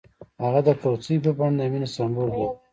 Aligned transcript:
هغه 0.43 0.59
د 0.67 0.69
کوڅه 0.81 1.15
په 1.23 1.31
بڼه 1.37 1.53
د 1.59 1.61
مینې 1.71 1.89
سمبول 1.95 2.27
جوړ 2.37 2.47
کړ. 2.53 2.55